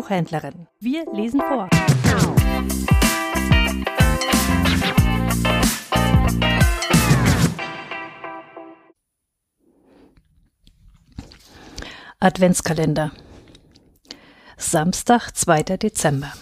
Buchhändlerin. 0.00 0.66
Wir 0.78 1.04
lesen 1.12 1.42
vor. 1.42 1.68
Adventskalender. 12.18 13.12
Samstag, 14.56 15.32
2. 15.32 15.64
Dezember. 15.64 16.32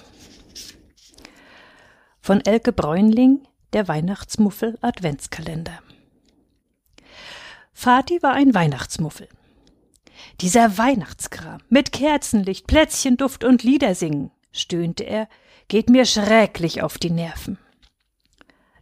Von 2.21 2.41
Elke 2.43 2.73
Bräunling, 2.73 3.41
der 3.73 3.89
Weihnachtsmuffel 3.89 4.79
Adventskalender. 4.83 5.81
Fati 7.73 8.23
war 8.23 8.35
ein 8.35 8.55
Weihnachtsmuffel. 8.55 9.29
Dieser 10.41 10.79
Weihnachtskram 10.79 11.61
mit 11.69 11.93
Kerzenlicht, 11.93 12.67
Plätzchenduft 12.67 13.45
und 13.45 13.63
Liedersingen, 13.63 14.31
stöhnte 14.53 15.05
er, 15.05 15.29
geht 15.69 15.91
mir 15.91 16.05
schrecklich 16.05 16.83
auf 16.83 16.99
die 16.99 17.11
Nerven. 17.11 17.59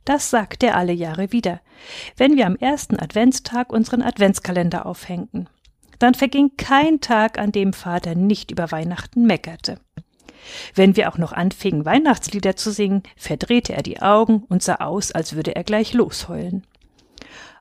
Das 0.05 0.31
sagt 0.31 0.63
er 0.63 0.77
alle 0.77 0.93
Jahre 0.93 1.33
wieder, 1.33 1.61
wenn 2.17 2.37
wir 2.37 2.47
am 2.47 2.57
ersten 2.57 3.01
Adventstag 3.01 3.73
unseren 3.73 4.03
Adventskalender 4.03 4.87
aufhängten 4.87 5.49
dann 5.99 6.15
verging 6.15 6.57
kein 6.57 7.01
Tag, 7.01 7.39
an 7.39 7.53
dem 7.53 7.73
Vater 7.73 8.15
nicht 8.15 8.51
über 8.51 8.71
Weihnachten 8.71 9.27
meckerte. 9.27 9.81
Wenn 10.75 10.97
wir 10.97 11.11
auch 11.11 11.19
noch 11.19 11.33
anfingen, 11.33 11.85
Weihnachtslieder 11.85 12.57
zu 12.57 12.71
singen, 12.71 13.03
verdrehte 13.17 13.73
er 13.73 13.83
die 13.83 14.01
Augen 14.01 14.45
und 14.49 14.63
sah 14.63 14.77
aus, 14.77 15.11
als 15.11 15.35
würde 15.35 15.57
er 15.57 15.65
gleich 15.65 15.93
losheulen. 15.93 16.67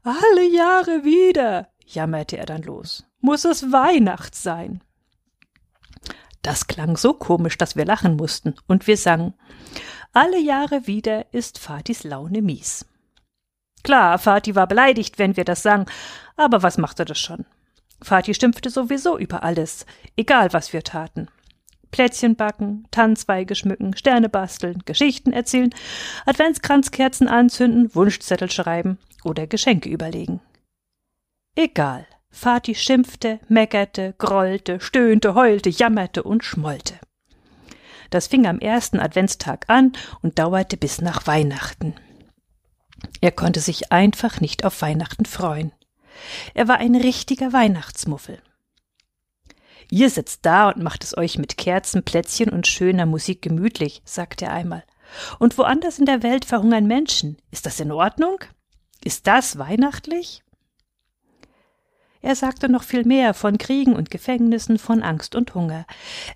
Alle 0.04 0.48
Jahre 0.48 1.04
wieder, 1.04 1.70
jammerte 1.86 2.38
er 2.38 2.46
dann 2.46 2.62
los, 2.62 3.06
muss 3.26 3.44
es 3.44 3.72
Weihnacht 3.72 4.36
sein. 4.36 4.82
Das 6.42 6.68
klang 6.68 6.96
so 6.96 7.14
komisch, 7.14 7.58
dass 7.58 7.76
wir 7.76 7.86
lachen 7.86 8.16
mussten, 8.16 8.54
und 8.68 8.86
wir 8.88 8.98
sangen 8.98 9.34
Alle 10.14 10.40
Jahre 10.40 10.88
wieder 10.88 11.34
ist 11.34 11.58
Fatis 11.58 12.04
Laune 12.04 12.42
mies. 12.42 12.86
Klar, 13.84 14.20
Fati 14.20 14.56
war 14.56 14.68
beleidigt, 14.68 15.20
wenn 15.20 15.36
wir 15.36 15.44
das 15.44 15.64
sangen, 15.64 15.88
aber 16.38 16.64
was 16.64 16.78
machte 16.78 17.04
das 17.04 17.20
schon? 17.20 17.46
Vati 18.00 18.34
schimpfte 18.34 18.70
sowieso 18.70 19.18
über 19.18 19.44
alles, 19.44 19.86
egal 20.16 20.54
was 20.54 20.72
wir 20.72 20.84
taten. 20.84 21.28
Plätzchen 21.90 22.36
backen, 22.36 22.88
Tannenzweige 22.92 23.56
schmücken, 23.56 23.96
Sterne 23.96 24.30
basteln, 24.30 24.84
Geschichten 24.86 25.34
erzählen, 25.34 25.74
Adventskranzkerzen 26.26 27.28
anzünden, 27.28 27.94
Wunschzettel 27.96 28.52
schreiben 28.52 29.00
oder 29.24 29.48
Geschenke 29.48 29.90
überlegen. 29.90 30.42
Egal. 31.56 32.06
Vati 32.36 32.76
schimpfte, 32.76 33.40
meckerte, 33.48 34.14
grollte, 34.18 34.80
stöhnte, 34.82 35.36
heulte, 35.36 35.70
jammerte 35.70 36.22
und 36.22 36.44
schmollte. 36.44 37.00
Das 38.10 38.28
fing 38.28 38.46
am 38.46 38.60
ersten 38.60 39.00
Adventstag 39.00 39.66
an 39.68 39.94
und 40.22 40.38
dauerte 40.38 40.78
bis 40.78 41.02
nach 41.02 41.28
Weihnachten. 41.28 41.96
Er 43.22 43.32
konnte 43.32 43.62
sich 43.62 43.92
einfach 43.92 44.42
nicht 44.42 44.66
auf 44.66 44.82
Weihnachten 44.82 45.26
freuen. 45.26 45.72
Er 46.54 46.68
war 46.68 46.78
ein 46.78 46.96
richtiger 46.96 47.54
Weihnachtsmuffel. 47.54 48.42
Ihr 49.90 50.10
sitzt 50.10 50.46
da 50.46 50.70
und 50.70 50.82
macht 50.82 51.04
es 51.04 51.18
euch 51.18 51.38
mit 51.38 51.58
Kerzen, 51.58 52.04
Plätzchen 52.04 52.50
und 52.50 52.68
schöner 52.68 53.06
Musik 53.06 53.42
gemütlich, 53.42 54.02
sagte 54.04 54.46
er 54.46 54.54
einmal. 54.54 54.84
Und 55.40 55.58
woanders 55.58 56.00
in 56.00 56.06
der 56.06 56.24
Welt 56.24 56.46
verhungern 56.46 56.88
Menschen. 56.88 57.38
Ist 57.52 57.66
das 57.66 57.80
in 57.80 57.92
Ordnung? 57.92 58.40
Ist 59.04 59.28
das 59.28 59.58
weihnachtlich? 59.58 60.44
Er 62.26 62.36
sagte 62.36 62.70
noch 62.70 62.82
viel 62.82 63.06
mehr 63.06 63.36
von 63.36 63.60
Kriegen 63.60 63.94
und 63.94 64.10
Gefängnissen, 64.10 64.80
von 64.80 65.04
Angst 65.04 65.36
und 65.36 65.54
Hunger. 65.54 65.86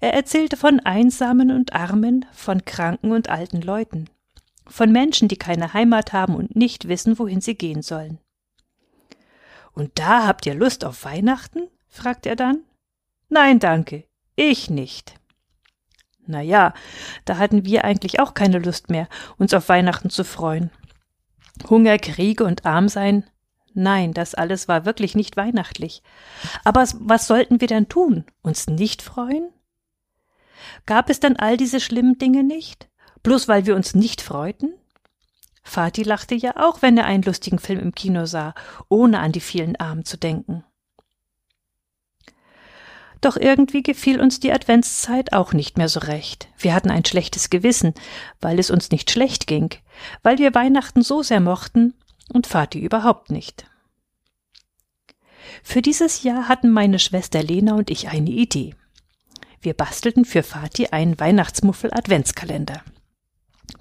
Er 0.02 0.14
erzählte 0.14 0.56
von 0.56 0.80
Einsamen 0.82 1.50
und 1.50 1.74
Armen, 1.74 2.28
von 2.32 2.64
kranken 2.64 3.12
und 3.12 3.30
alten 3.30 3.60
Leuten, 3.60 4.08
von 4.68 4.92
Menschen, 4.92 5.30
die 5.30 5.38
keine 5.38 5.74
Heimat 5.74 6.14
haben 6.14 6.36
und 6.36 6.56
nicht 6.56 6.88
wissen, 6.88 7.18
wohin 7.18 7.42
sie 7.42 7.56
gehen 7.56 7.82
sollen. 7.82 8.20
Und 9.74 9.98
da 9.98 10.28
habt 10.28 10.46
ihr 10.46 10.54
Lust 10.54 10.86
auf 10.86 11.06
Weihnachten? 11.06 11.62
fragte 11.88 12.30
er 12.30 12.36
dann. 12.36 12.60
Nein, 13.28 13.58
danke, 13.58 14.04
ich 14.36 14.70
nicht. 14.70 15.16
Na 16.28 16.40
ja, 16.40 16.76
da 17.26 17.40
hatten 17.40 17.66
wir 17.66 17.84
eigentlich 17.84 18.20
auch 18.20 18.36
keine 18.36 18.60
Lust 18.60 18.92
mehr, 18.92 19.10
uns 19.40 19.56
auf 19.56 19.70
Weihnachten 19.70 20.12
zu 20.12 20.24
freuen. 20.24 20.70
Hunger, 21.68 21.98
Kriege 21.98 22.44
und 22.44 22.68
Armsein, 22.68 23.24
nein, 23.74 24.14
das 24.14 24.36
alles 24.36 24.68
war 24.68 24.86
wirklich 24.86 25.16
nicht 25.16 25.38
weihnachtlich. 25.38 26.04
Aber 26.64 26.86
was 27.00 27.28
sollten 27.28 27.62
wir 27.62 27.68
denn 27.68 27.90
tun? 27.90 28.26
Uns 28.42 28.68
nicht 28.68 29.02
freuen? 29.02 29.50
Gab 30.86 31.10
es 31.10 31.20
dann 31.20 31.36
all 31.36 31.58
diese 31.58 31.80
schlimmen 31.80 32.18
Dinge 32.18 32.44
nicht? 32.44 32.90
Bloß 33.24 33.48
weil 33.48 33.66
wir 33.66 33.76
uns 33.76 33.96
nicht 33.96 34.22
freuten? 34.22 34.74
Vati 35.64 36.04
lachte 36.04 36.36
ja 36.36 36.56
auch, 36.58 36.82
wenn 36.82 36.98
er 36.98 37.06
einen 37.06 37.24
lustigen 37.24 37.60
Film 37.60 37.80
im 37.80 37.94
Kino 37.94 38.26
sah, 38.26 38.54
ohne 38.88 39.20
an 39.20 39.32
die 39.32 39.42
vielen 39.42 39.76
Armen 39.76 40.06
zu 40.06 40.18
denken. 40.18 40.64
Doch 43.22 43.36
irgendwie 43.36 43.84
gefiel 43.84 44.22
uns 44.22 44.40
die 44.40 44.52
Adventszeit 44.54 45.34
auch 45.34 45.52
nicht 45.52 45.78
mehr 45.78 45.90
so 45.90 46.00
recht. 46.00 46.48
Wir 46.58 46.74
hatten 46.74 46.90
ein 46.90 47.04
schlechtes 47.04 47.50
Gewissen, 47.50 47.94
weil 48.40 48.60
es 48.60 48.72
uns 48.72 48.92
nicht 48.92 49.12
schlecht 49.12 49.46
ging, 49.46 49.76
weil 50.24 50.38
wir 50.38 50.56
Weihnachten 50.56 51.02
so 51.02 51.22
sehr 51.22 51.42
mochten 51.42 51.94
und 52.32 52.48
Vati 52.48 52.80
überhaupt 52.80 53.32
nicht. 53.32 53.66
Für 55.64 55.82
dieses 55.82 56.24
Jahr 56.24 56.48
hatten 56.48 56.70
meine 56.70 57.00
Schwester 57.00 57.44
Lena 57.44 57.76
und 57.76 57.90
ich 57.90 58.10
eine 58.10 58.30
Idee. 58.30 58.76
Wir 59.62 59.74
bastelten 59.74 60.26
für 60.26 60.44
Vati 60.44 60.88
einen 60.88 61.20
Weihnachtsmuffel 61.20 61.92
Adventskalender. 61.94 62.82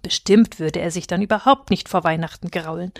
Bestimmt 0.02 0.58
würde 0.58 0.80
er 0.80 0.90
sich 0.90 1.06
dann 1.06 1.22
überhaupt 1.22 1.70
nicht 1.70 1.88
vor 1.88 2.04
Weihnachten 2.04 2.50
graulen. 2.50 2.92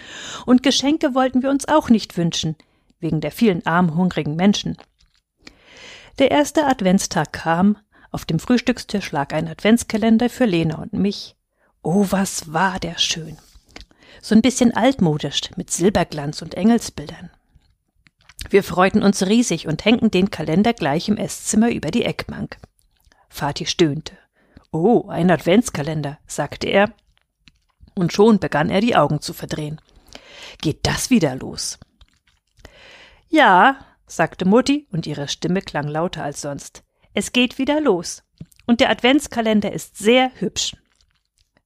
Und 0.47 0.63
Geschenke 0.63 1.15
wollten 1.15 1.43
wir 1.43 1.51
uns 1.51 1.69
auch 1.69 1.91
nicht 1.91 2.17
wünschen, 2.17 2.57
wegen 3.01 3.21
der 3.21 3.33
vielen 3.33 3.65
armen, 3.67 3.95
hungrigen 3.95 4.37
Menschen. 4.37 4.77
Der 6.19 6.31
erste 6.31 6.67
Adventstag 6.67 7.33
kam, 7.33 7.79
auf 8.11 8.25
dem 8.25 8.39
Frühstückstisch 8.39 9.13
lag 9.13 9.33
ein 9.33 9.49
Adventskalender 9.49 10.31
für 10.31 10.47
Lena 10.47 10.77
und 10.77 10.95
mich. 10.95 11.37
Oh, 11.83 12.07
was 12.11 12.53
war 12.53 12.81
der 12.81 12.99
schön. 12.99 13.39
So 14.21 14.35
ein 14.35 14.43
bisschen 14.43 14.75
altmodisch, 14.75 15.43
mit 15.57 15.71
Silberglanz 15.71 16.43
und 16.43 16.55
Engelsbildern. 16.55 17.31
Wir 18.51 18.63
freuten 18.63 19.03
uns 19.03 19.27
riesig 19.27 19.67
und 19.67 19.85
hängten 19.85 20.11
den 20.11 20.31
Kalender 20.31 20.73
gleich 20.73 21.09
im 21.09 21.17
Esszimmer 21.17 21.71
über 21.71 21.91
die 21.91 22.05
Eckbank. 22.05 22.59
Vati 23.29 23.67
stöhnte. 23.67 24.17
Oh, 24.71 25.09
ein 25.09 25.31
Adventskalender, 25.31 26.19
sagte 26.27 26.69
er, 26.69 26.93
und 27.95 28.13
schon 28.13 28.39
begann 28.39 28.71
er 28.71 28.81
die 28.81 28.97
Augen 28.97 29.21
zu 29.21 29.33
verdrehen. 29.33 29.81
Geht 30.61 30.87
das 30.87 31.11
wieder 31.11 31.35
los? 31.37 31.79
Ja, 33.29 33.85
sagte 34.07 34.45
Mutti, 34.45 34.87
und 34.91 35.07
ihre 35.07 35.29
Stimme 35.29 35.63
klang 35.63 35.89
lauter 35.89 36.23
als 36.23 36.41
sonst. 36.41 36.85
Es 37.13 37.33
geht 37.33 37.59
wieder 37.59 37.81
los. 37.81 38.23
Und 38.67 38.81
der 38.81 38.91
Adventskalender 38.91 39.73
ist 39.73 39.99
sehr 39.99 40.31
hübsch. 40.35 40.77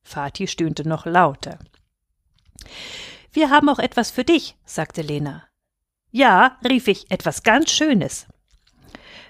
Vati 0.02 0.46
stöhnte 0.46 0.88
noch 0.88 1.04
lauter. 1.06 1.58
Wir 3.32 3.50
haben 3.50 3.68
auch 3.68 3.78
etwas 3.78 4.10
für 4.10 4.24
dich, 4.24 4.56
sagte 4.64 5.02
Lena. 5.02 5.44
Ja, 6.10 6.58
rief 6.68 6.88
ich, 6.88 7.10
etwas 7.10 7.42
ganz 7.42 7.70
Schönes. 7.70 8.26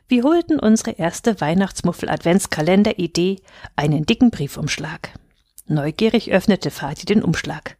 Wir 0.08 0.24
holten 0.24 0.58
unsere 0.58 0.92
erste 0.92 1.40
Weihnachtsmuffel-Adventskalender-Idee, 1.40 3.40
einen 3.76 4.04
dicken 4.04 4.30
Briefumschlag. 4.30 5.10
Neugierig 5.66 6.32
öffnete 6.32 6.70
Vati 6.70 7.06
den 7.06 7.22
Umschlag. 7.22 7.78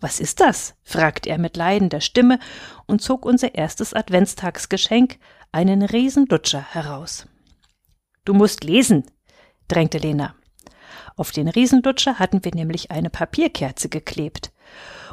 Was 0.00 0.20
ist 0.20 0.40
das? 0.40 0.74
fragte 0.82 1.30
er 1.30 1.38
mit 1.38 1.56
leidender 1.56 2.00
Stimme 2.00 2.40
und 2.86 3.00
zog 3.00 3.24
unser 3.24 3.54
erstes 3.54 3.94
Adventstagsgeschenk, 3.94 5.18
einen 5.52 5.82
Riesendutscher, 5.82 6.60
heraus. 6.60 7.26
Du 8.24 8.34
musst 8.34 8.64
lesen, 8.64 9.04
drängte 9.68 9.98
Lena. 9.98 10.34
Auf 11.16 11.30
den 11.30 11.48
Riesendutscher 11.48 12.18
hatten 12.18 12.44
wir 12.44 12.54
nämlich 12.54 12.90
eine 12.90 13.10
Papierkerze 13.10 13.88
geklebt, 13.88 14.51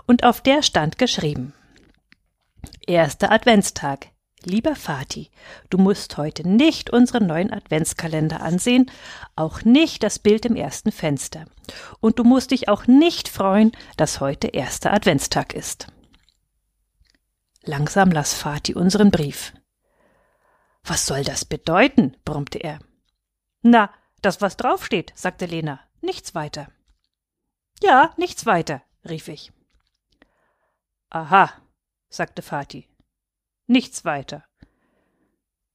und 0.06 0.24
auf 0.24 0.42
der 0.42 0.64
stand 0.64 0.98
geschrieben 0.98 1.54
Erster 2.86 3.32
Adventstag, 3.32 4.08
Lieber 4.44 4.76
Vati, 4.76 5.30
du 5.70 5.78
musst 5.78 6.16
heute 6.16 6.48
nicht 6.48 6.92
unseren 6.92 7.28
neuen 7.28 7.52
Adventskalender 7.52 8.42
ansehen, 8.42 8.90
auch 9.36 9.64
nicht 9.64 10.02
das 10.02 10.18
Bild 10.18 10.46
im 10.46 10.56
ersten 10.56 10.94
Fenster. 10.94 11.46
Und 12.00 12.20
du 12.20 12.24
musst 12.24 12.52
dich 12.52 12.70
auch 12.70 12.88
nicht 12.88 13.28
freuen, 13.28 13.74
dass 13.98 14.22
heute 14.22 14.48
erster 14.48 14.94
Adventstag 14.94 15.54
ist. 15.54 15.88
Langsam 17.64 18.12
las 18.12 18.34
Vati 18.34 18.74
unseren 18.74 19.12
Brief. 19.12 19.54
Was 20.86 21.06
soll 21.06 21.26
das 21.26 21.44
bedeuten? 21.44 22.16
brummte 22.24 22.60
er. 22.60 22.80
Na, 23.62 23.94
das, 24.22 24.40
was 24.40 24.56
draufsteht, 24.56 25.12
sagte 25.16 25.48
Lena. 25.48 25.82
Nichts 26.02 26.34
weiter. 26.34 26.70
Ja, 27.84 28.14
nichts 28.16 28.46
weiter, 28.46 28.82
rief 29.08 29.28
ich. 29.28 29.52
Aha, 31.10 31.52
sagte 32.10 32.42
Vati. 32.42 32.88
Nichts 33.68 34.06
weiter. 34.06 34.46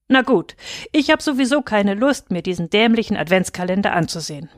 Na 0.09 0.23
gut, 0.23 0.57
ich 0.93 1.11
hab 1.11 1.23
sowieso 1.23 1.63
keine 1.63 1.95
Lust, 1.95 2.31
mir 2.31 2.43
diesen 2.43 2.71
dämlichen 2.71 3.17
Adventskalender 3.17 3.93
anzusehen. 3.93 4.51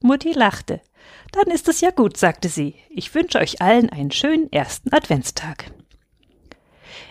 Mutti 0.00 0.32
lachte. 0.32 0.80
Dann 1.32 1.50
ist 1.50 1.68
es 1.68 1.80
ja 1.80 1.90
gut, 1.90 2.16
sagte 2.16 2.48
sie. 2.48 2.76
Ich 2.88 3.14
wünsche 3.14 3.38
euch 3.38 3.60
allen 3.60 3.90
einen 3.90 4.10
schönen 4.10 4.52
ersten 4.52 4.94
Adventstag. 4.94 5.72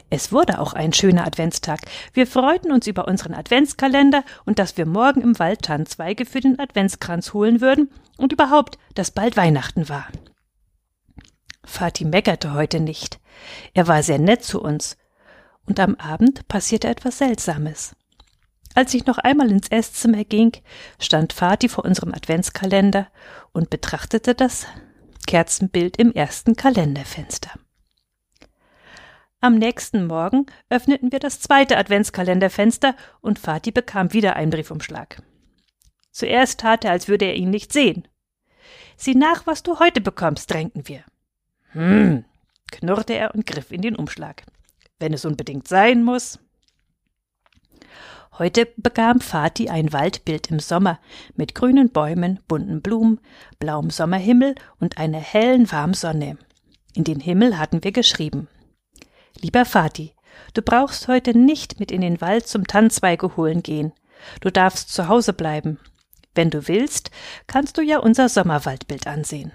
Es 0.09 0.31
wurde 0.31 0.59
auch 0.59 0.73
ein 0.73 0.93
schöner 0.93 1.25
Adventstag. 1.25 1.81
Wir 2.13 2.27
freuten 2.27 2.71
uns 2.71 2.87
über 2.87 3.07
unseren 3.07 3.33
Adventskalender 3.33 4.23
und 4.45 4.59
dass 4.59 4.77
wir 4.77 4.85
morgen 4.85 5.21
im 5.21 5.39
Wald 5.39 5.63
Tannenzweige 5.63 6.25
für 6.25 6.39
den 6.39 6.59
Adventskranz 6.59 7.33
holen 7.33 7.59
würden 7.59 7.89
und 8.17 8.31
überhaupt, 8.31 8.77
dass 8.93 9.11
bald 9.11 9.35
Weihnachten 9.35 9.89
war. 9.89 10.07
Vati 11.63 12.05
meckerte 12.05 12.53
heute 12.53 12.79
nicht. 12.79 13.19
Er 13.73 13.87
war 13.87 14.03
sehr 14.03 14.19
nett 14.19 14.43
zu 14.43 14.61
uns. 14.61 14.97
Und 15.65 15.79
am 15.79 15.95
Abend 15.95 16.47
passierte 16.47 16.87
etwas 16.87 17.17
Seltsames. 17.17 17.95
Als 18.75 18.93
ich 18.93 19.05
noch 19.05 19.17
einmal 19.17 19.49
ins 19.49 19.69
Esszimmer 19.69 20.23
ging, 20.25 20.51
stand 20.99 21.33
Vati 21.33 21.69
vor 21.69 21.85
unserem 21.85 22.13
Adventskalender 22.13 23.07
und 23.51 23.69
betrachtete 23.69 24.35
das 24.35 24.67
Kerzenbild 25.25 25.97
im 25.97 26.13
ersten 26.13 26.55
Kalenderfenster. 26.55 27.51
Am 29.45 29.59
nächsten 29.59 30.07
Morgen 30.07 30.47
öffneten 30.71 31.11
wir 31.11 31.19
das 31.19 31.39
zweite 31.39 31.77
Adventskalenderfenster 31.77 32.95
und 33.21 33.37
Vati 33.37 33.69
bekam 33.69 34.11
wieder 34.11 34.35
einen 34.35 34.49
Briefumschlag. 34.49 35.21
Zuerst 36.09 36.61
tat 36.61 36.83
er, 36.83 36.89
als 36.89 37.07
würde 37.07 37.25
er 37.25 37.35
ihn 37.35 37.51
nicht 37.51 37.71
sehen. 37.71 38.07
Sieh 38.97 39.13
nach, 39.13 39.45
was 39.45 39.61
du 39.61 39.77
heute 39.77 40.01
bekommst, 40.01 40.49
drängten 40.49 40.87
wir. 40.87 41.03
Hm, 41.73 42.25
knurrte 42.71 43.13
er 43.13 43.35
und 43.35 43.45
griff 43.45 43.71
in 43.71 43.83
den 43.83 43.95
Umschlag. 43.95 44.41
Wenn 44.97 45.13
es 45.13 45.25
unbedingt 45.25 45.67
sein 45.67 46.03
muss. 46.03 46.39
Heute 48.39 48.67
bekam 48.77 49.19
Vati 49.21 49.69
ein 49.69 49.93
Waldbild 49.93 50.49
im 50.49 50.57
Sommer 50.57 50.99
mit 51.35 51.53
grünen 51.53 51.91
Bäumen, 51.91 52.39
bunten 52.47 52.81
Blumen, 52.81 53.19
blauem 53.59 53.91
Sommerhimmel 53.91 54.55
und 54.79 54.97
einer 54.97 55.19
hellen, 55.19 55.71
warmen 55.71 55.93
Sonne. 55.93 56.39
In 56.95 57.03
den 57.03 57.19
Himmel 57.19 57.59
hatten 57.59 57.83
wir 57.83 57.91
geschrieben 57.91 58.47
Lieber 59.41 59.65
Vati, 59.65 60.13
du 60.53 60.61
brauchst 60.61 61.07
heute 61.07 61.37
nicht 61.37 61.79
mit 61.79 61.91
in 61.91 62.01
den 62.01 62.21
Wald 62.21 62.47
zum 62.47 62.67
Tannzweige 62.67 63.35
holen 63.35 63.63
gehen. 63.63 63.93
Du 64.41 64.49
darfst 64.49 64.93
zu 64.93 65.07
Hause 65.07 65.33
bleiben. 65.33 65.79
Wenn 66.33 66.49
du 66.49 66.67
willst, 66.67 67.11
kannst 67.47 67.77
du 67.77 67.81
ja 67.81 67.99
unser 67.99 68.29
Sommerwaldbild 68.29 69.07
ansehen. 69.07 69.51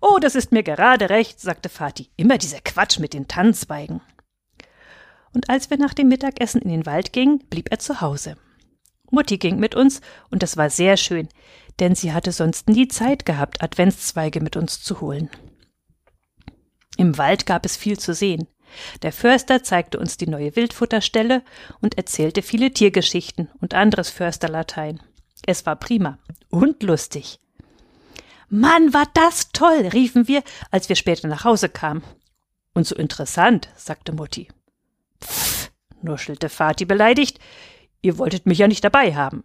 Oh, 0.00 0.18
das 0.18 0.34
ist 0.34 0.50
mir 0.50 0.62
gerade 0.62 1.10
recht, 1.10 1.40
sagte 1.40 1.68
Vati. 1.68 2.10
Immer 2.16 2.38
dieser 2.38 2.60
Quatsch 2.60 2.98
mit 2.98 3.14
den 3.14 3.28
Tannenzweigen. 3.28 4.00
Und 5.34 5.48
als 5.48 5.70
wir 5.70 5.78
nach 5.78 5.94
dem 5.94 6.08
Mittagessen 6.08 6.60
in 6.60 6.70
den 6.70 6.86
Wald 6.86 7.12
gingen, 7.12 7.38
blieb 7.48 7.70
er 7.70 7.78
zu 7.78 8.00
Hause. 8.00 8.36
Mutti 9.10 9.38
ging 9.38 9.58
mit 9.58 9.74
uns, 9.74 10.00
und 10.30 10.42
das 10.42 10.56
war 10.56 10.70
sehr 10.70 10.96
schön, 10.96 11.28
denn 11.80 11.94
sie 11.94 12.12
hatte 12.12 12.32
sonst 12.32 12.68
nie 12.68 12.88
Zeit 12.88 13.26
gehabt, 13.26 13.62
Adventszweige 13.62 14.40
mit 14.40 14.56
uns 14.56 14.82
zu 14.82 15.00
holen. 15.00 15.30
Im 17.02 17.18
Wald 17.18 17.46
gab 17.46 17.66
es 17.66 17.76
viel 17.76 17.98
zu 17.98 18.14
sehen. 18.14 18.46
Der 19.02 19.12
Förster 19.12 19.64
zeigte 19.64 19.98
uns 19.98 20.18
die 20.18 20.28
neue 20.28 20.54
Wildfutterstelle 20.54 21.42
und 21.80 21.98
erzählte 21.98 22.42
viele 22.42 22.70
Tiergeschichten 22.70 23.50
und 23.60 23.74
anderes 23.74 24.08
Försterlatein. 24.08 25.02
Es 25.44 25.66
war 25.66 25.74
prima 25.74 26.20
und 26.48 26.80
lustig. 26.84 27.40
Mann, 28.48 28.94
war 28.94 29.08
das 29.14 29.50
toll, 29.50 29.88
riefen 29.92 30.28
wir, 30.28 30.44
als 30.70 30.88
wir 30.88 30.94
später 30.94 31.26
nach 31.26 31.42
Hause 31.42 31.68
kamen. 31.68 32.04
Und 32.72 32.86
so 32.86 32.94
interessant, 32.94 33.68
sagte 33.74 34.12
Mutti. 34.12 34.46
Pff, 35.20 35.72
nuschelte 36.02 36.48
Vati 36.48 36.84
beleidigt. 36.84 37.40
Ihr 38.00 38.16
wolltet 38.16 38.46
mich 38.46 38.58
ja 38.58 38.68
nicht 38.68 38.84
dabei 38.84 39.16
haben. 39.16 39.42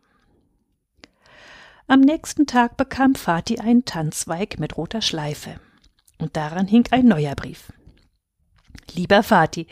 Am 1.88 2.02
nächsten 2.02 2.46
Tag 2.46 2.78
bekam 2.78 3.16
Vati 3.16 3.58
einen 3.58 3.84
Tanzweig 3.84 4.60
mit 4.60 4.78
roter 4.78 5.02
Schleife 5.02 5.60
und 6.18 6.36
daran 6.36 6.68
hing 6.68 6.88
ein 6.92 7.06
neuer 7.06 7.36
Brief. 7.36 7.72
Lieber 8.94 9.22
Vati, 9.22 9.68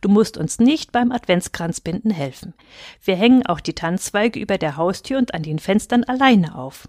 du 0.00 0.08
musst 0.08 0.36
uns 0.36 0.58
nicht 0.58 0.92
beim 0.92 1.12
Adventskranzbinden 1.12 2.10
helfen. 2.10 2.54
Wir 3.02 3.16
hängen 3.16 3.44
auch 3.46 3.60
die 3.60 3.74
Tanzzweige 3.74 4.38
über 4.38 4.58
der 4.58 4.76
Haustür 4.76 5.18
und 5.18 5.34
an 5.34 5.42
den 5.42 5.58
Fenstern 5.58 6.04
alleine 6.04 6.54
auf. 6.54 6.88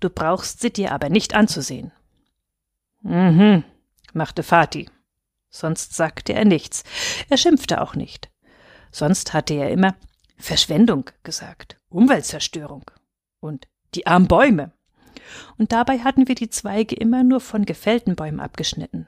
Du 0.00 0.08
brauchst 0.08 0.60
sie 0.60 0.72
dir 0.72 0.92
aber 0.92 1.08
nicht 1.08 1.34
anzusehen. 1.34 1.92
Mhm, 3.02 3.64
machte 4.12 4.42
Vati. 4.42 4.88
Sonst 5.50 5.94
sagte 5.94 6.32
er 6.32 6.44
nichts. 6.44 6.84
Er 7.28 7.36
schimpfte 7.36 7.80
auch 7.80 7.94
nicht. 7.94 8.30
Sonst 8.90 9.32
hatte 9.32 9.54
er 9.54 9.70
immer 9.70 9.94
Verschwendung 10.38 11.10
gesagt, 11.22 11.78
Umweltzerstörung 11.88 12.90
und 13.40 13.68
die 13.94 14.06
armen 14.06 14.28
Bäume 14.28 14.72
und 15.58 15.72
dabei 15.72 16.00
hatten 16.00 16.28
wir 16.28 16.34
die 16.34 16.50
Zweige 16.50 16.96
immer 16.96 17.24
nur 17.24 17.40
von 17.40 17.64
gefällten 17.64 18.16
Bäumen 18.16 18.40
abgeschnitten. 18.40 19.06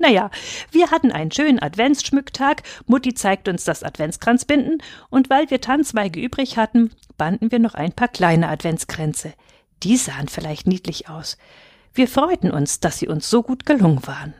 Naja, 0.00 0.30
wir 0.70 0.90
hatten 0.90 1.12
einen 1.12 1.30
schönen 1.30 1.60
Adventsschmücktag, 1.60 2.62
Mutti 2.86 3.12
zeigte 3.12 3.50
uns 3.50 3.64
das 3.64 3.82
Adventskranzbinden, 3.82 4.82
und 5.10 5.28
weil 5.28 5.50
wir 5.50 5.60
Tanzweige 5.60 6.18
übrig 6.20 6.56
hatten, 6.56 6.90
banden 7.18 7.52
wir 7.52 7.58
noch 7.58 7.74
ein 7.74 7.92
paar 7.92 8.08
kleine 8.08 8.48
Adventskränze. 8.48 9.34
Die 9.82 9.98
sahen 9.98 10.28
vielleicht 10.28 10.66
niedlich 10.66 11.10
aus. 11.10 11.36
Wir 11.92 12.08
freuten 12.08 12.50
uns, 12.50 12.80
dass 12.80 12.98
sie 12.98 13.08
uns 13.08 13.28
so 13.28 13.42
gut 13.42 13.66
gelungen 13.66 14.06
waren. 14.06 14.32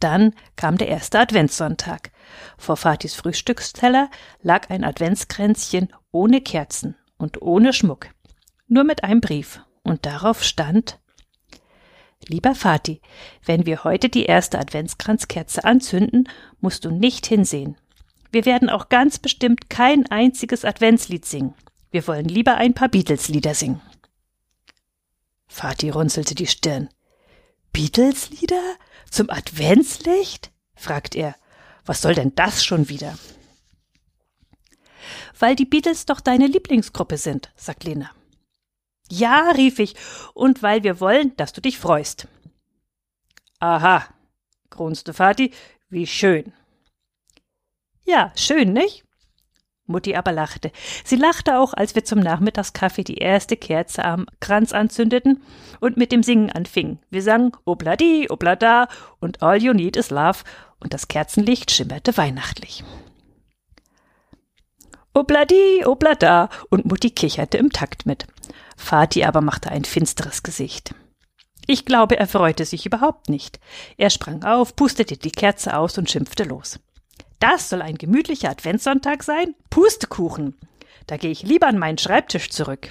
Dann 0.00 0.34
kam 0.56 0.76
der 0.76 0.88
erste 0.88 1.18
Adventssonntag. 1.18 2.10
Vor 2.58 2.76
Fatis 2.76 3.14
Frühstücksteller 3.14 4.10
lag 4.42 4.68
ein 4.68 4.84
Adventskränzchen 4.84 5.88
ohne 6.12 6.42
Kerzen 6.42 6.94
und 7.16 7.40
ohne 7.40 7.72
Schmuck 7.72 8.08
nur 8.66 8.84
mit 8.84 9.04
einem 9.04 9.20
Brief, 9.20 9.60
und 9.82 10.06
darauf 10.06 10.42
stand 10.42 10.98
Lieber 12.28 12.54
Vati, 12.54 13.00
wenn 13.44 13.66
wir 13.66 13.84
heute 13.84 14.08
die 14.08 14.24
erste 14.24 14.58
Adventskranzkerze 14.58 15.64
anzünden, 15.64 16.28
musst 16.60 16.84
du 16.84 16.90
nicht 16.90 17.26
hinsehen. 17.26 17.76
Wir 18.32 18.46
werden 18.46 18.70
auch 18.70 18.88
ganz 18.88 19.18
bestimmt 19.18 19.68
kein 19.68 20.06
einziges 20.10 20.64
Adventslied 20.64 21.24
singen. 21.24 21.54
Wir 21.90 22.06
wollen 22.06 22.24
lieber 22.24 22.56
ein 22.56 22.74
paar 22.74 22.88
Beatles-Lieder 22.88 23.54
singen. 23.54 23.80
Vati 25.46 25.90
runzelte 25.90 26.34
die 26.34 26.46
Stirn. 26.46 26.88
Beatles-Lieder? 27.72 28.62
Zum 29.10 29.30
Adventslicht? 29.30 30.50
fragt 30.74 31.14
er. 31.14 31.36
Was 31.84 32.00
soll 32.00 32.14
denn 32.14 32.34
das 32.34 32.64
schon 32.64 32.88
wieder? 32.88 33.16
Weil 35.38 35.54
die 35.54 35.66
Beatles 35.66 36.06
doch 36.06 36.20
deine 36.20 36.46
Lieblingsgruppe 36.46 37.18
sind, 37.18 37.52
sagt 37.54 37.84
Lena. 37.84 38.10
Ja, 39.10 39.50
rief 39.50 39.78
ich, 39.78 39.94
und 40.32 40.62
weil 40.62 40.82
wir 40.82 41.00
wollen, 41.00 41.36
dass 41.36 41.52
du 41.52 41.60
dich 41.60 41.78
freust. 41.78 42.26
Aha, 43.60 44.04
grunzte 44.70 45.12
Vati, 45.12 45.52
wie 45.88 46.06
schön. 46.06 46.52
Ja, 48.04 48.32
schön, 48.36 48.72
nicht? 48.72 49.04
Mutti 49.86 50.16
aber 50.16 50.32
lachte. 50.32 50.72
Sie 51.04 51.16
lachte 51.16 51.58
auch, 51.58 51.74
als 51.74 51.94
wir 51.94 52.04
zum 52.04 52.20
Nachmittagskaffee 52.20 53.04
die 53.04 53.18
erste 53.18 53.56
Kerze 53.56 54.04
am 54.04 54.26
Kranz 54.40 54.72
anzündeten 54.72 55.42
und 55.80 55.98
mit 55.98 56.10
dem 56.10 56.22
Singen 56.22 56.50
anfingen. 56.50 56.98
Wir 57.10 57.22
sangen 57.22 57.52
Obladi, 57.66 58.28
Oblada 58.30 58.88
und 59.20 59.42
All 59.42 59.62
You 59.62 59.74
Need 59.74 59.96
Is 59.96 60.10
Love 60.10 60.38
und 60.80 60.94
das 60.94 61.08
Kerzenlicht 61.08 61.70
schimmerte 61.70 62.16
weihnachtlich. 62.16 62.82
Obladi, 65.12 65.84
Oblada 65.84 66.48
und 66.70 66.86
Mutti 66.86 67.10
kicherte 67.10 67.58
im 67.58 67.70
Takt 67.70 68.06
mit. 68.06 68.26
Vati 68.76 69.24
aber 69.24 69.40
machte 69.40 69.70
ein 69.70 69.84
finsteres 69.84 70.42
Gesicht. 70.42 70.94
Ich 71.66 71.84
glaube, 71.84 72.18
er 72.18 72.26
freute 72.26 72.64
sich 72.64 72.84
überhaupt 72.84 73.28
nicht. 73.28 73.58
Er 73.96 74.10
sprang 74.10 74.44
auf, 74.44 74.76
pustete 74.76 75.16
die 75.16 75.30
Kerze 75.30 75.76
aus 75.76 75.96
und 75.96 76.10
schimpfte 76.10 76.44
los. 76.44 76.78
Das 77.40 77.70
soll 77.70 77.82
ein 77.82 77.96
gemütlicher 77.96 78.50
Adventssonntag 78.50 79.22
sein? 79.22 79.54
Pustekuchen! 79.70 80.56
Da 81.06 81.16
gehe 81.16 81.30
ich 81.30 81.42
lieber 81.42 81.66
an 81.66 81.78
meinen 81.78 81.98
Schreibtisch 81.98 82.50
zurück. 82.50 82.90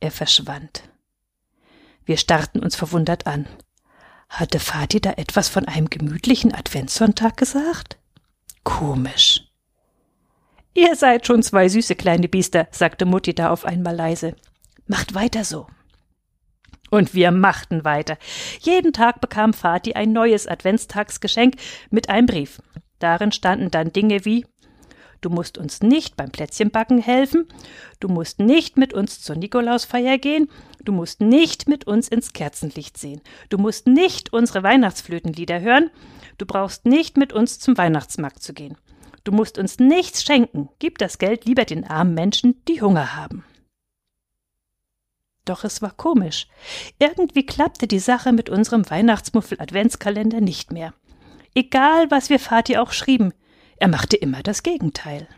Er 0.00 0.10
verschwand. 0.10 0.82
Wir 2.04 2.16
starrten 2.16 2.62
uns 2.62 2.76
verwundert 2.76 3.26
an. 3.26 3.46
Hatte 4.28 4.58
Vati 4.58 5.00
da 5.00 5.12
etwas 5.12 5.48
von 5.48 5.66
einem 5.66 5.90
gemütlichen 5.90 6.54
Adventssonntag 6.54 7.36
gesagt? 7.36 7.98
Komisch. 8.64 9.49
Ihr 10.74 10.94
seid 10.94 11.26
schon 11.26 11.42
zwei 11.42 11.68
süße 11.68 11.94
kleine 11.96 12.28
Biester, 12.28 12.68
sagte 12.70 13.04
Mutti 13.04 13.34
da 13.34 13.50
auf 13.50 13.64
einmal 13.64 13.94
leise. 13.96 14.34
Macht 14.86 15.14
weiter 15.14 15.44
so. 15.44 15.66
Und 16.90 17.14
wir 17.14 17.30
machten 17.30 17.84
weiter. 17.84 18.16
Jeden 18.60 18.92
Tag 18.92 19.20
bekam 19.20 19.52
Vati 19.52 19.94
ein 19.94 20.12
neues 20.12 20.46
Adventstagsgeschenk 20.46 21.54
mit 21.90 22.08
einem 22.08 22.26
Brief. 22.26 22.60
Darin 22.98 23.32
standen 23.32 23.70
dann 23.70 23.92
Dinge 23.92 24.24
wie 24.24 24.46
Du 25.20 25.28
musst 25.28 25.58
uns 25.58 25.82
nicht 25.82 26.16
beim 26.16 26.30
Plätzchenbacken 26.30 26.98
helfen, 26.98 27.46
du 28.00 28.08
musst 28.08 28.38
nicht 28.38 28.78
mit 28.78 28.94
uns 28.94 29.20
zur 29.20 29.36
Nikolausfeier 29.36 30.16
gehen, 30.16 30.48
Du 30.84 30.92
musst 30.92 31.20
nicht 31.20 31.68
mit 31.68 31.86
uns 31.86 32.08
ins 32.08 32.32
Kerzenlicht 32.32 32.96
sehen. 32.96 33.20
Du 33.48 33.58
musst 33.58 33.86
nicht 33.86 34.32
unsere 34.32 34.62
Weihnachtsflötenlieder 34.62 35.60
hören. 35.60 35.90
Du 36.38 36.46
brauchst 36.46 36.86
nicht 36.86 37.16
mit 37.16 37.32
uns 37.32 37.58
zum 37.58 37.76
Weihnachtsmarkt 37.76 38.42
zu 38.42 38.54
gehen. 38.54 38.76
Du 39.30 39.36
musst 39.36 39.58
uns 39.58 39.78
nichts 39.78 40.24
schenken. 40.24 40.70
Gib 40.80 40.98
das 40.98 41.18
Geld 41.18 41.44
lieber 41.44 41.64
den 41.64 41.86
armen 41.86 42.14
Menschen, 42.14 42.60
die 42.66 42.82
Hunger 42.82 43.14
haben. 43.14 43.44
Doch 45.44 45.62
es 45.62 45.82
war 45.82 45.92
komisch. 45.92 46.48
Irgendwie 46.98 47.46
klappte 47.46 47.86
die 47.86 48.00
Sache 48.00 48.32
mit 48.32 48.50
unserem 48.50 48.90
Weihnachtsmuffel-Adventskalender 48.90 50.40
nicht 50.40 50.72
mehr. 50.72 50.94
Egal, 51.54 52.10
was 52.10 52.28
wir 52.28 52.40
Vati 52.40 52.76
auch 52.76 52.90
schrieben, 52.90 53.32
er 53.76 53.86
machte 53.86 54.16
immer 54.16 54.42
das 54.42 54.64
Gegenteil. 54.64 55.28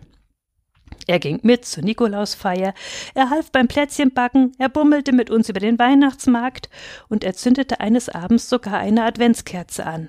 Er 1.07 1.19
ging 1.19 1.41
mit 1.43 1.67
zur 1.67 1.85
Nikolausfeier, 1.85 2.73
er 3.13 3.29
half 3.29 3.53
beim 3.53 3.69
Plätzchenbacken, 3.69 4.53
er 4.57 4.71
bummelte 4.71 5.13
mit 5.13 5.29
uns 5.29 5.51
über 5.51 5.61
den 5.61 5.79
Weihnachtsmarkt 5.79 6.71
und 7.11 7.25
er 7.25 7.35
zündete 7.35 7.81
eines 7.81 8.09
Abends 8.09 8.49
sogar 8.49 8.79
eine 8.79 9.05
Adventskerze 9.05 9.85
an. 9.85 10.09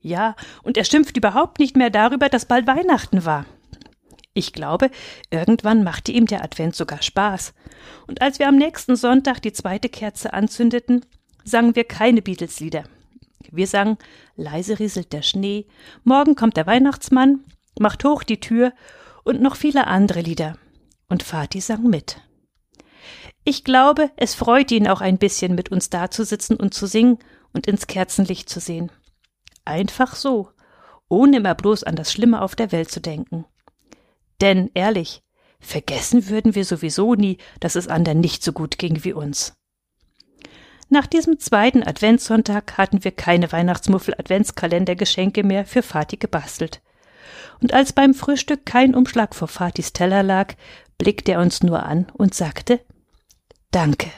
Ja, 0.00 0.34
und 0.62 0.76
er 0.76 0.84
schimpfte 0.84 1.20
überhaupt 1.20 1.58
nicht 1.58 1.76
mehr 1.76 1.90
darüber, 1.90 2.28
dass 2.28 2.46
bald 2.46 2.66
Weihnachten 2.66 3.24
war. 3.24 3.44
Ich 4.32 4.52
glaube, 4.52 4.90
irgendwann 5.30 5.82
machte 5.82 6.12
ihm 6.12 6.26
der 6.26 6.42
Advent 6.42 6.74
sogar 6.74 7.02
Spaß. 7.02 7.52
Und 8.06 8.22
als 8.22 8.38
wir 8.38 8.48
am 8.48 8.56
nächsten 8.56 8.96
Sonntag 8.96 9.40
die 9.42 9.52
zweite 9.52 9.88
Kerze 9.88 10.32
anzündeten, 10.32 11.04
sangen 11.44 11.74
wir 11.74 11.84
keine 11.84 12.22
Beatles-Lieder. 12.22 12.84
Wir 13.50 13.66
sangen 13.66 13.98
Leise 14.36 14.78
rieselt 14.78 15.12
der 15.12 15.22
Schnee, 15.22 15.66
Morgen 16.04 16.36
kommt 16.36 16.56
der 16.56 16.66
Weihnachtsmann, 16.66 17.44
macht 17.78 18.04
hoch 18.04 18.22
die 18.22 18.40
Tür 18.40 18.72
und 19.24 19.42
noch 19.42 19.56
viele 19.56 19.86
andere 19.86 20.20
Lieder. 20.20 20.56
Und 21.08 21.22
Vati 21.24 21.60
sang 21.60 21.82
mit. 21.82 22.20
Ich 23.42 23.64
glaube, 23.64 24.10
es 24.16 24.34
freut 24.34 24.70
ihn 24.70 24.86
auch 24.86 25.00
ein 25.00 25.18
bisschen, 25.18 25.54
mit 25.54 25.72
uns 25.72 25.90
dazusitzen 25.90 26.56
und 26.56 26.72
zu 26.74 26.86
singen 26.86 27.18
und 27.52 27.66
ins 27.66 27.86
Kerzenlicht 27.86 28.48
zu 28.48 28.60
sehen. 28.60 28.92
Einfach 29.64 30.16
so, 30.16 30.50
ohne 31.08 31.38
immer 31.38 31.54
bloß 31.54 31.84
an 31.84 31.96
das 31.96 32.12
Schlimme 32.12 32.42
auf 32.42 32.54
der 32.54 32.72
Welt 32.72 32.90
zu 32.90 33.00
denken. 33.00 33.44
Denn 34.40 34.70
ehrlich, 34.74 35.22
vergessen 35.60 36.28
würden 36.28 36.54
wir 36.54 36.64
sowieso 36.64 37.14
nie, 37.14 37.38
dass 37.60 37.74
es 37.74 37.88
anderen 37.88 38.20
nicht 38.20 38.42
so 38.42 38.52
gut 38.52 38.78
ging 38.78 39.04
wie 39.04 39.12
uns. 39.12 39.54
Nach 40.88 41.06
diesem 41.06 41.38
zweiten 41.38 41.84
Adventssonntag 41.84 42.76
hatten 42.76 43.04
wir 43.04 43.12
keine 43.12 43.52
Weihnachtsmuffel-Adventskalendergeschenke 43.52 45.44
mehr 45.44 45.64
für 45.64 45.82
Vati 45.82 46.16
gebastelt. 46.16 46.82
Und 47.60 47.72
als 47.72 47.92
beim 47.92 48.14
Frühstück 48.14 48.66
kein 48.66 48.94
Umschlag 48.94 49.34
vor 49.36 49.46
Fatis 49.46 49.92
Teller 49.92 50.24
lag, 50.24 50.54
blickte 50.98 51.32
er 51.32 51.40
uns 51.40 51.62
nur 51.62 51.84
an 51.84 52.10
und 52.12 52.34
sagte 52.34 52.80
Danke. 53.70 54.10